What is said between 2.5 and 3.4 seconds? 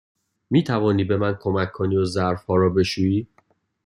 را بشویی؟